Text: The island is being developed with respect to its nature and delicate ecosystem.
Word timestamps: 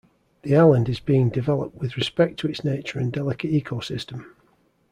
The 0.41 0.55
island 0.55 0.89
is 0.89 0.99
being 0.99 1.29
developed 1.29 1.75
with 1.77 1.95
respect 1.95 2.39
to 2.39 2.47
its 2.47 2.63
nature 2.63 2.97
and 2.97 3.11
delicate 3.13 3.51
ecosystem. 3.51 4.25